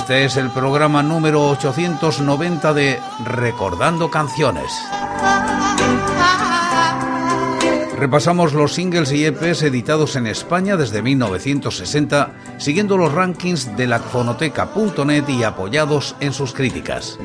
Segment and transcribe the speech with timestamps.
[0.00, 4.72] Este es el programa número 890 de Recordando Canciones.
[7.98, 14.00] Repasamos los singles y EPs editados en España desde 1960, siguiendo los rankings de la
[14.00, 17.18] fonoteca.net y apoyados en sus críticas.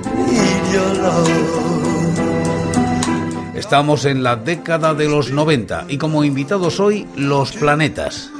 [3.55, 8.31] Estamos en la década de los 90 y como invitados hoy, Los Planetas.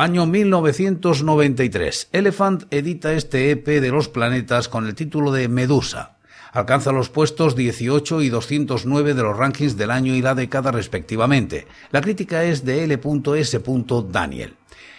[0.00, 2.08] Año 1993.
[2.12, 6.16] Elephant edita este EP de los planetas con el título de Medusa.
[6.52, 11.66] Alcanza los puestos 18 y 209 de los rankings del año y la década respectivamente.
[11.90, 13.60] La crítica es de L.S.
[14.08, 14.54] Daniel.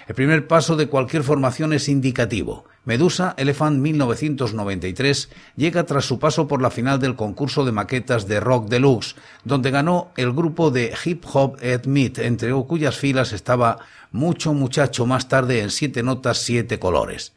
[0.07, 2.65] El primer paso de cualquier formación es indicativo.
[2.83, 8.39] Medusa Elephant 1993 llega tras su paso por la final del concurso de maquetas de
[8.39, 13.79] Rock Deluxe, donde ganó el grupo de hip hop Ed Meat, entre cuyas filas estaba
[14.11, 17.33] Mucho Muchacho más tarde en Siete Notas, Siete Colores.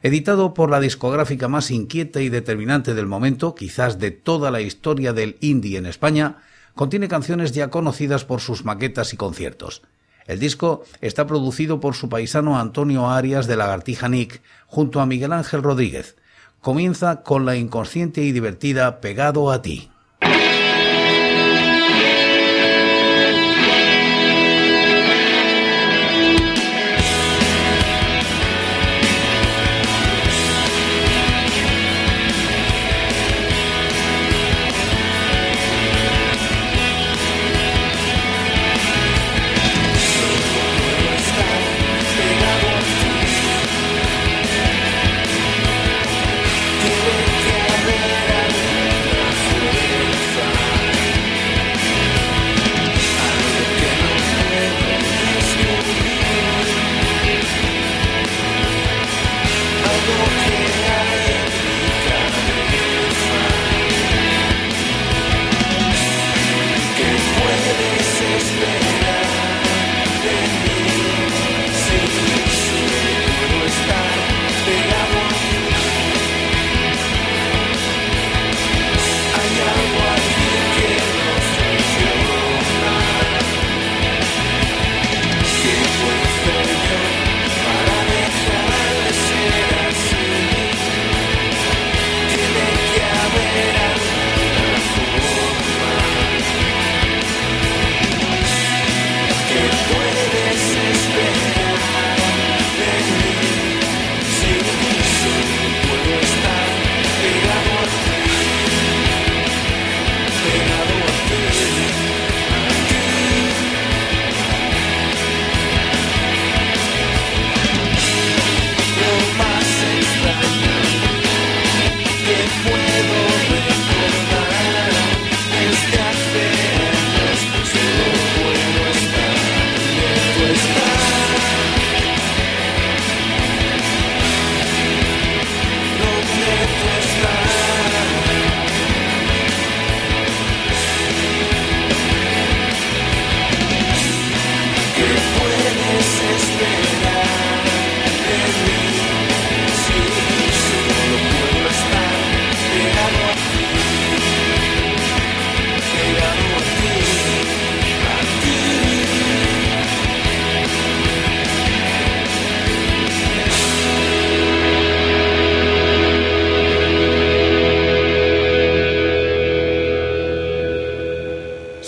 [0.00, 5.12] Editado por la discográfica más inquieta y determinante del momento, quizás de toda la historia
[5.12, 6.36] del indie en España,
[6.74, 9.82] contiene canciones ya conocidas por sus maquetas y conciertos.
[10.26, 15.32] El disco está producido por su paisano Antonio Arias de Lagartija Nick junto a Miguel
[15.32, 16.16] Ángel Rodríguez.
[16.60, 19.90] Comienza con la inconsciente y divertida Pegado a ti.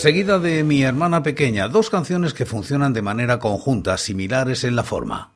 [0.06, 4.84] Seguida de Mi hermana pequeña, dos canciones que funcionan de manera conjunta, similares en la
[4.84, 5.35] forma.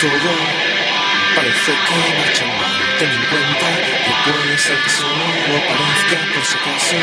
[0.00, 0.32] todo
[1.36, 2.80] parece que marcha mal.
[2.98, 3.66] Ten en cuenta
[4.04, 6.96] que puede ser que solo no parezca por si acaso.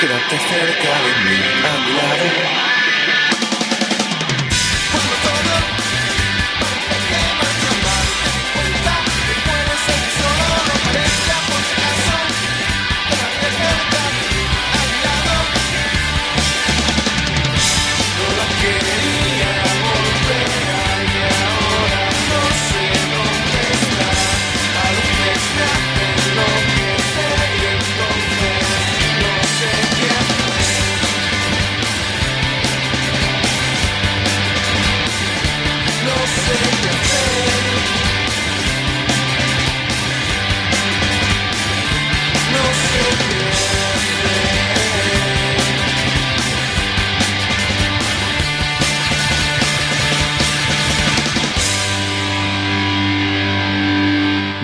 [0.00, 2.91] Quédate cerca de mí, a lado.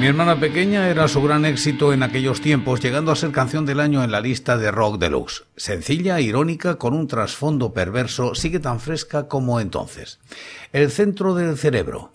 [0.08, 4.02] Hermana pequeña era su gran éxito en aquellos tiempos, llegando a ser canción del año
[4.02, 5.44] en la lista de Rock Deluxe.
[5.56, 10.18] Sencilla, irónica, con un trasfondo perverso, sigue tan fresca como entonces.
[10.72, 12.10] El centro del cerebro,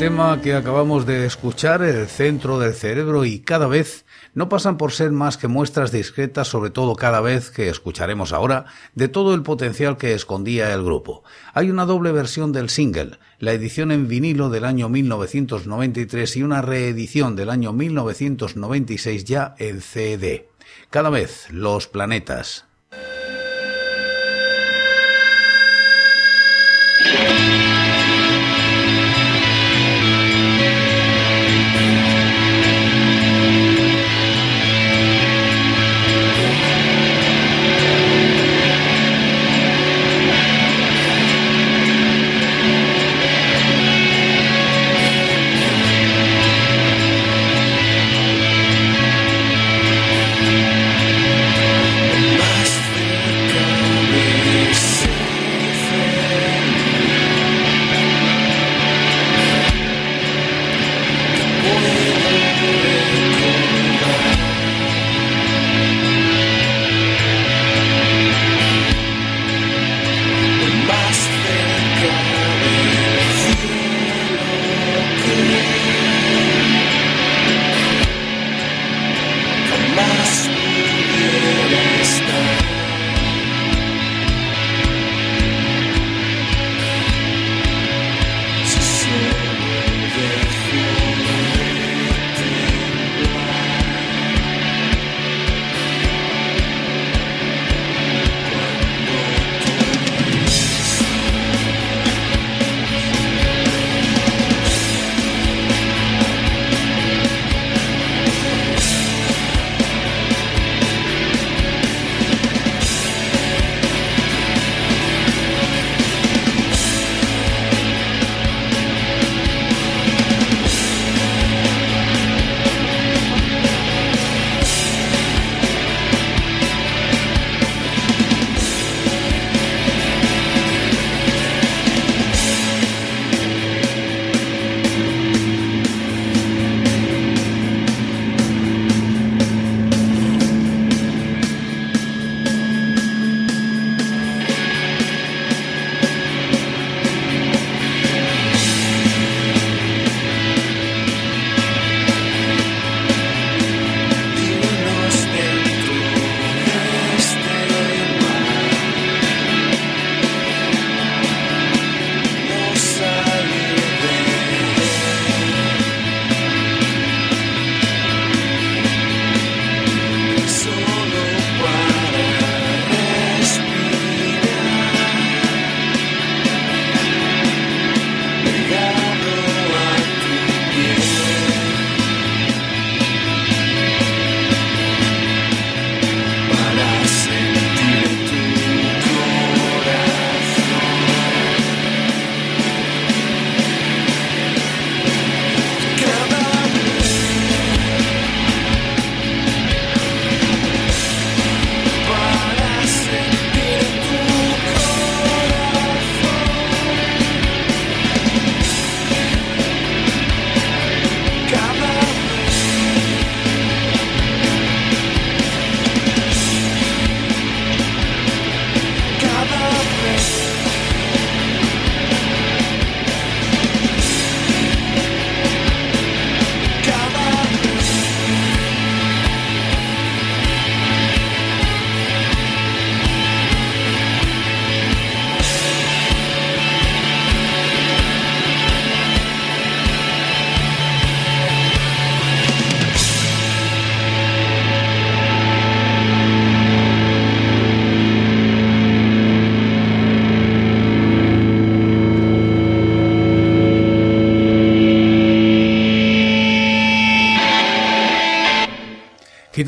[0.00, 4.92] tema que acabamos de escuchar, el centro del cerebro y cada vez no pasan por
[4.92, 8.64] ser más que muestras discretas, sobre todo cada vez que escucharemos ahora,
[8.94, 11.22] de todo el potencial que escondía el grupo.
[11.52, 16.62] Hay una doble versión del single, la edición en vinilo del año 1993 y una
[16.62, 20.48] reedición del año 1996 ya en CD.
[20.88, 22.69] Cada vez los planetas.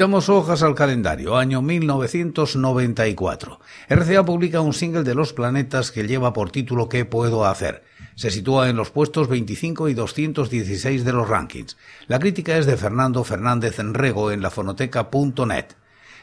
[0.02, 3.61] Quitamos hojas al calendario, año 1994.
[3.88, 7.85] RCA publica un single de Los Planetas que lleva por título ¿Qué puedo hacer?
[8.16, 11.76] Se sitúa en los puestos 25 y 216 de los rankings.
[12.09, 15.66] La crítica es de Fernando Fernández Enrego en lafonoteca.net.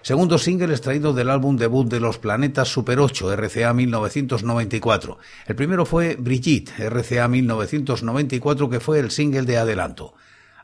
[0.02, 5.20] Segundo single extraído del álbum debut de Los Planetas Super 8, RCA 1994.
[5.48, 10.16] El primero fue Brigitte, RCA 1994, que fue el single de adelanto.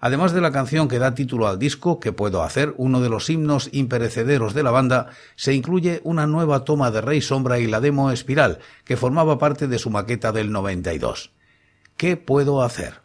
[0.02, 3.30] Además de la canción que da título al disco, que puedo hacer, uno de los
[3.30, 7.82] himnos imperecederos de la banda, se incluye una nueva toma de Rey Sombra y la
[7.82, 11.32] demo Espiral, que formaba parte de su maqueta del 92.
[11.98, 13.02] ¿Qué puedo hacer?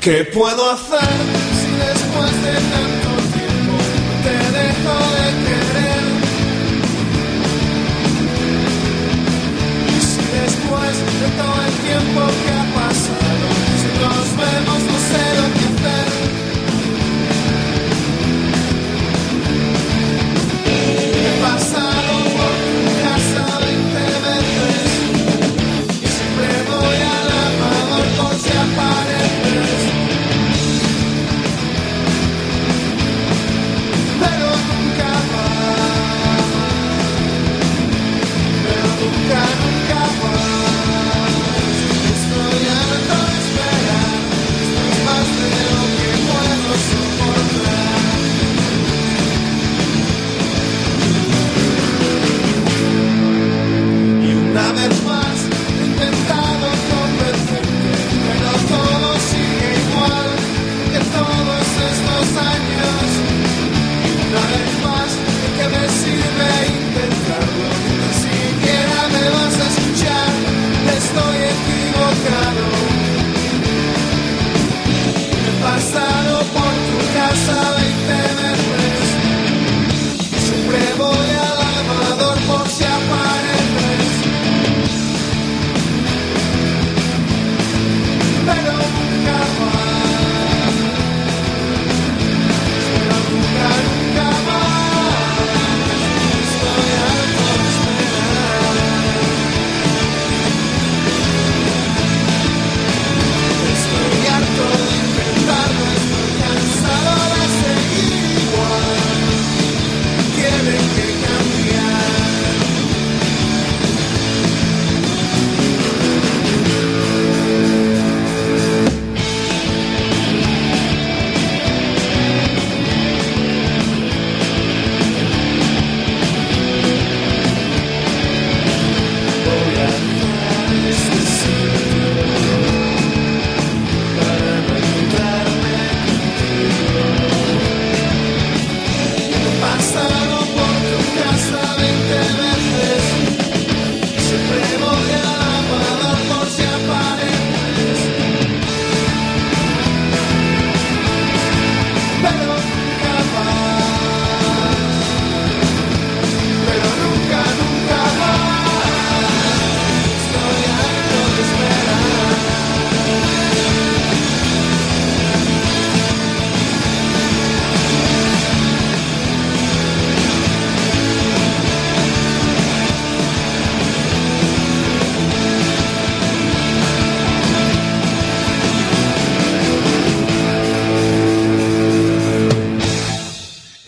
[0.00, 2.97] ¿Qué puedo hacer si después de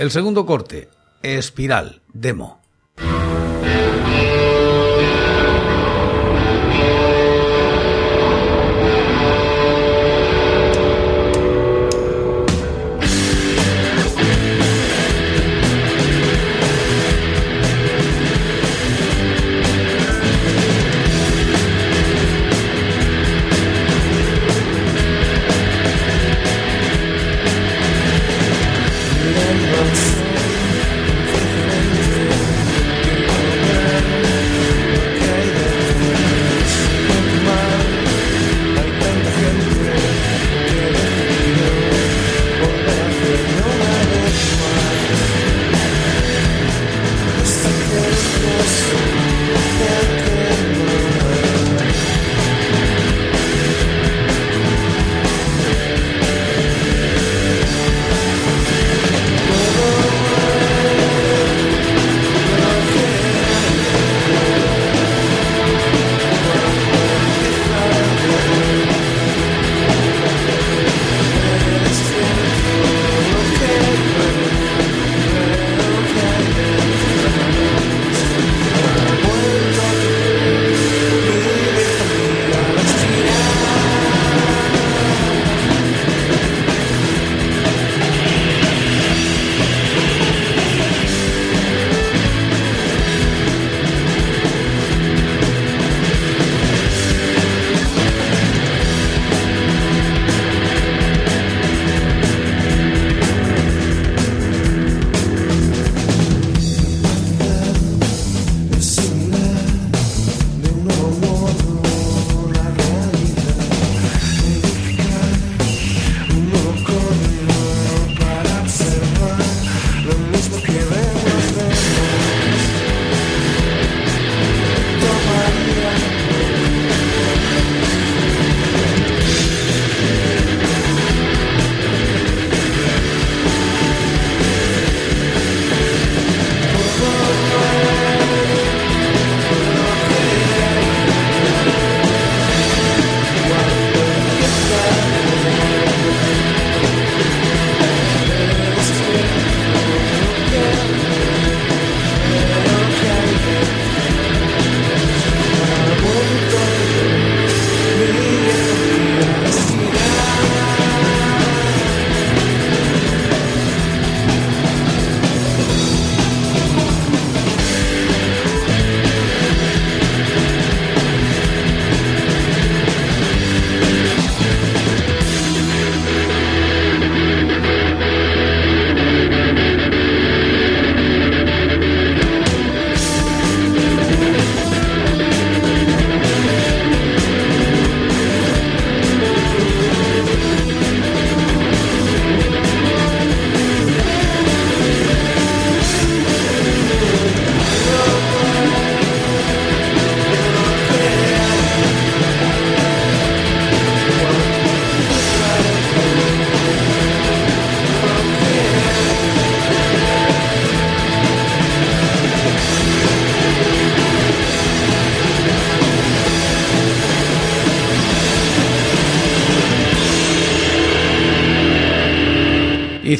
[0.00, 0.88] El segundo corte,
[1.22, 2.59] Espiral, demo.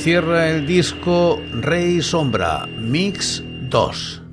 [0.01, 4.30] Cierra el disco Rey Sombra, Mix 2.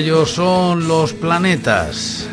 [0.00, 2.26] Ellos son los planetas.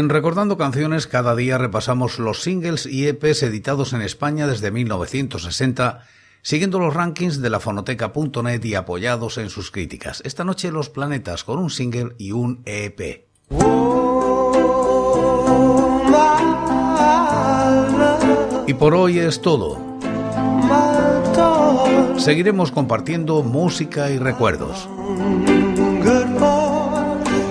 [0.00, 6.06] En Recordando Canciones cada día repasamos los singles y EPs editados en España desde 1960,
[6.40, 10.22] siguiendo los rankings de la fonoteca.net y apoyados en sus críticas.
[10.24, 13.26] Esta noche Los Planetas con un single y un EP.
[18.66, 19.98] Y por hoy es todo.
[22.16, 24.88] Seguiremos compartiendo música y recuerdos